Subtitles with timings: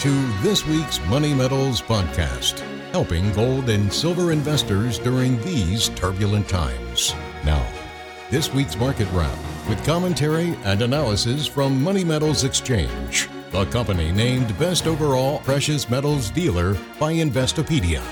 [0.00, 0.10] to
[0.42, 2.58] this week's Money Metals podcast,
[2.92, 7.14] helping gold and silver investors during these turbulent times.
[7.46, 7.66] Now,
[8.30, 9.38] this week's market wrap
[9.70, 16.28] with commentary and analysis from Money Metals Exchange, the company named Best Overall Precious Metals
[16.28, 18.02] Dealer by Investopedia.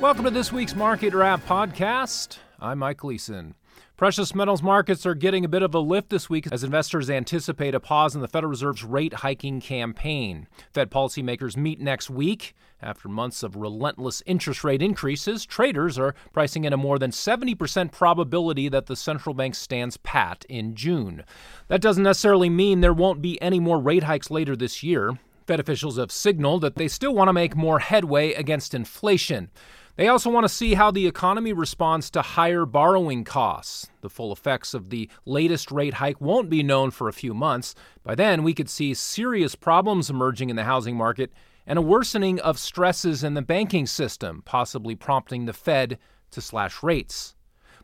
[0.00, 2.38] Welcome to this week's Market Wrap podcast.
[2.60, 3.56] I'm Mike Gleason.
[4.00, 7.74] Precious metals markets are getting a bit of a lift this week as investors anticipate
[7.74, 10.48] a pause in the Federal Reserve's rate hiking campaign.
[10.72, 12.56] Fed policymakers meet next week.
[12.80, 17.92] After months of relentless interest rate increases, traders are pricing in a more than 70%
[17.92, 21.22] probability that the central bank stands pat in June.
[21.68, 25.18] That doesn't necessarily mean there won't be any more rate hikes later this year.
[25.46, 29.50] Fed officials have signaled that they still want to make more headway against inflation.
[29.96, 33.90] They also want to see how the economy responds to higher borrowing costs.
[34.00, 37.74] The full effects of the latest rate hike won't be known for a few months.
[38.02, 41.32] By then, we could see serious problems emerging in the housing market
[41.66, 45.98] and a worsening of stresses in the banking system, possibly prompting the Fed
[46.30, 47.34] to slash rates.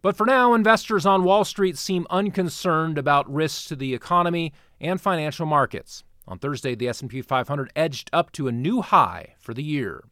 [0.02, 5.00] But for now, investors on Wall Street seem unconcerned about risks to the economy and
[5.00, 6.04] financial markets.
[6.28, 10.04] On Thursday, the S&P 500 edged up to a new high for the year.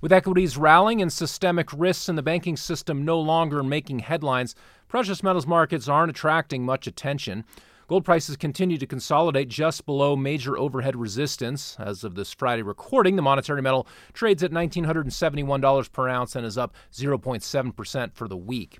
[0.00, 4.54] With equities rallying and systemic risks in the banking system no longer making headlines,
[4.88, 7.44] precious metals markets aren't attracting much attention.
[7.86, 11.76] Gold prices continue to consolidate just below major overhead resistance.
[11.78, 16.56] As of this Friday recording, the monetary metal trades at $1,971 per ounce and is
[16.56, 18.78] up 0.7% for the week.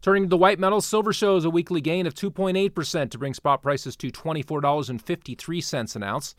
[0.00, 3.60] Turning to the white metals, silver shows a weekly gain of 2.8% to bring spot
[3.60, 6.34] prices to $24.53 an ounce.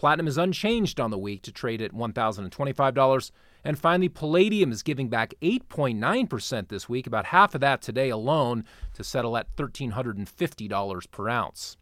[0.00, 3.30] Platinum is unchanged on the week to trade at $1,025.
[3.62, 8.64] And finally, palladium is giving back 8.9% this week, about half of that today alone,
[8.94, 11.76] to settle at $1,350 per ounce.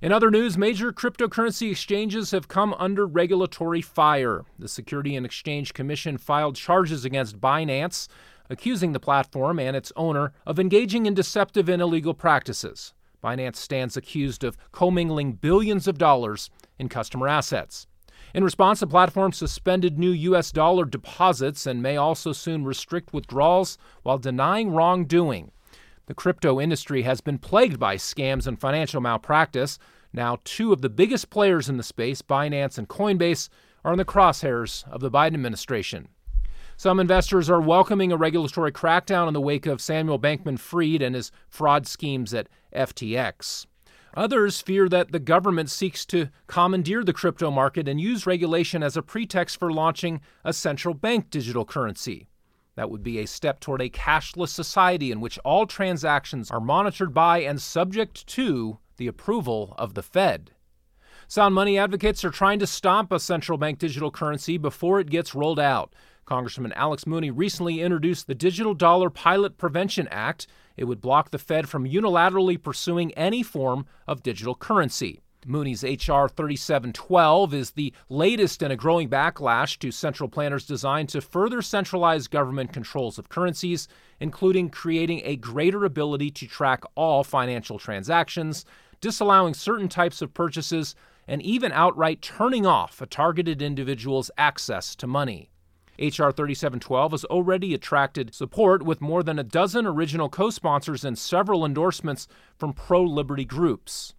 [0.00, 4.46] In other news, major cryptocurrency exchanges have come under regulatory fire.
[4.58, 8.08] The Security and Exchange Commission filed charges against Binance,
[8.48, 12.94] accusing the platform and its owner of engaging in deceptive and illegal practices.
[13.22, 17.86] Binance stands accused of commingling billions of dollars in customer assets.
[18.34, 20.50] In response, the platform suspended new U.S.
[20.50, 25.52] dollar deposits and may also soon restrict withdrawals while denying wrongdoing.
[26.06, 29.78] The crypto industry has been plagued by scams and financial malpractice.
[30.12, 33.48] Now, two of the biggest players in the space, Binance and Coinbase,
[33.84, 36.08] are in the crosshairs of the Biden administration.
[36.76, 41.14] Some investors are welcoming a regulatory crackdown in the wake of Samuel Bankman Fried and
[41.14, 43.66] his fraud schemes at FTX.
[44.16, 48.96] Others fear that the government seeks to commandeer the crypto market and use regulation as
[48.96, 52.28] a pretext for launching a central bank digital currency.
[52.76, 57.12] That would be a step toward a cashless society in which all transactions are monitored
[57.12, 60.52] by and subject to the approval of the Fed.
[61.26, 65.34] Sound money advocates are trying to stop a central bank digital currency before it gets
[65.34, 65.94] rolled out.
[66.24, 70.46] Congressman Alex Mooney recently introduced the Digital Dollar Pilot Prevention Act.
[70.76, 75.20] It would block the Fed from unilaterally pursuing any form of digital currency.
[75.46, 76.28] Mooney's H.R.
[76.28, 82.28] 3712 is the latest in a growing backlash to central planners designed to further centralize
[82.28, 83.88] government controls of currencies,
[84.20, 88.64] including creating a greater ability to track all financial transactions,
[89.00, 90.94] disallowing certain types of purchases,
[91.28, 95.50] and even outright turning off a targeted individual's access to money.
[95.98, 96.32] H.R.
[96.32, 101.64] 3712 has already attracted support with more than a dozen original co sponsors and several
[101.64, 102.26] endorsements
[102.58, 104.14] from pro liberty groups.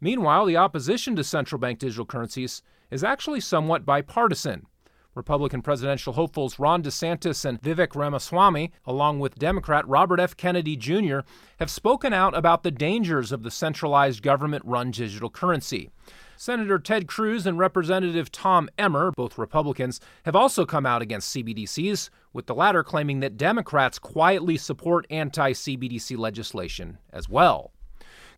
[0.00, 4.66] Meanwhile, the opposition to central bank digital currencies is actually somewhat bipartisan.
[5.14, 10.36] Republican presidential hopefuls Ron DeSantis and Vivek Ramaswamy, along with Democrat Robert F.
[10.36, 11.20] Kennedy Jr.,
[11.58, 15.90] have spoken out about the dangers of the centralized government run digital currency.
[16.40, 22.08] Senator Ted Cruz and Representative Tom Emmer, both Republicans, have also come out against CBDCs,
[22.32, 27.72] with the latter claiming that Democrats quietly support anti CBDC legislation as well.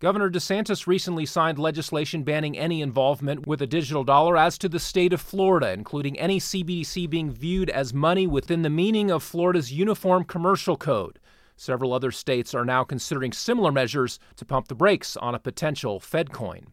[0.01, 4.81] Governor DeSantis recently signed legislation banning any involvement with a digital dollar as to the
[4.81, 9.73] state of Florida, including any CBDC being viewed as money within the meaning of Florida's
[9.73, 11.21] Uniform Commercial Code.
[11.55, 16.01] Several other states are now considering similar measures to pump the brakes on a potential
[16.01, 16.67] Fed coin.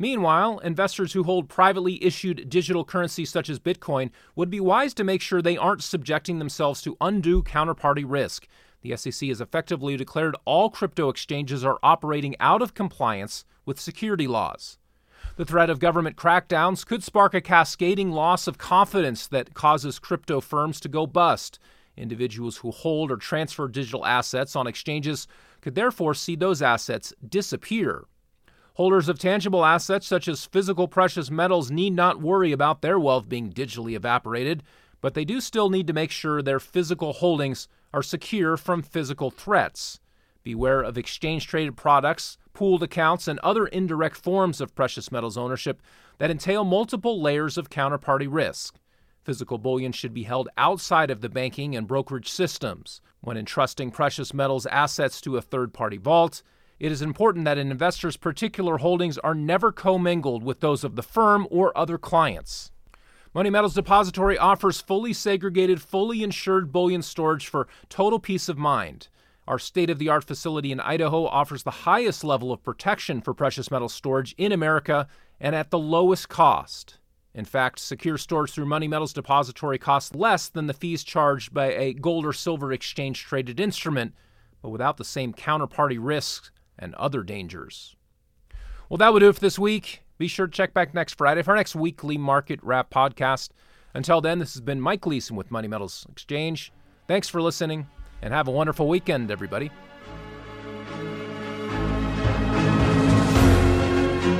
[0.00, 5.04] Meanwhile, investors who hold privately issued digital currencies such as Bitcoin would be wise to
[5.04, 8.48] make sure they aren't subjecting themselves to undue counterparty risk.
[8.80, 14.26] The SEC has effectively declared all crypto exchanges are operating out of compliance with security
[14.26, 14.78] laws.
[15.36, 20.40] The threat of government crackdowns could spark a cascading loss of confidence that causes crypto
[20.40, 21.58] firms to go bust.
[21.98, 25.28] Individuals who hold or transfer digital assets on exchanges
[25.60, 28.06] could therefore see those assets disappear.
[28.74, 33.28] Holders of tangible assets such as physical precious metals need not worry about their wealth
[33.28, 34.62] being digitally evaporated,
[35.00, 39.30] but they do still need to make sure their physical holdings are secure from physical
[39.30, 40.00] threats.
[40.42, 45.82] Beware of exchange traded products, pooled accounts, and other indirect forms of precious metals ownership
[46.18, 48.76] that entail multiple layers of counterparty risk.
[49.22, 53.02] Physical bullion should be held outside of the banking and brokerage systems.
[53.20, 56.42] When entrusting precious metals assets to a third party vault,
[56.80, 61.02] it is important that an investor's particular holdings are never commingled with those of the
[61.02, 62.72] firm or other clients.
[63.34, 69.08] Money Metals Depository offers fully segregated, fully insured bullion storage for total peace of mind.
[69.46, 73.34] Our state of the art facility in Idaho offers the highest level of protection for
[73.34, 75.06] precious metal storage in America
[75.38, 76.98] and at the lowest cost.
[77.34, 81.72] In fact, secure storage through Money Metals Depository costs less than the fees charged by
[81.72, 84.14] a gold or silver exchange traded instrument,
[84.62, 86.50] but without the same counterparty risks
[86.80, 87.94] and other dangers.
[88.88, 90.02] Well, that would do it for this week.
[90.18, 93.50] Be sure to check back next Friday for our next weekly market wrap podcast.
[93.94, 96.72] Until then, this has been Mike Gleason with Money Metals Exchange.
[97.06, 97.86] Thanks for listening
[98.22, 99.70] and have a wonderful weekend, everybody.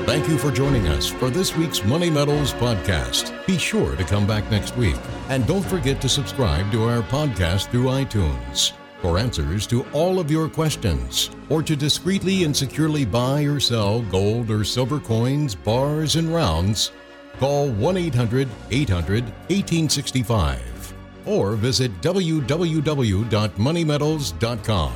[0.06, 3.46] Thank you for joining us for this week's Money Metals podcast.
[3.46, 4.96] Be sure to come back next week.
[5.28, 8.72] And don't forget to subscribe to our podcast through iTunes.
[9.02, 14.02] For answers to all of your questions, or to discreetly and securely buy or sell
[14.02, 16.92] gold or silver coins, bars, and rounds,
[17.38, 20.94] call 1 800 800 1865
[21.26, 24.92] or visit www.moneymetals.com.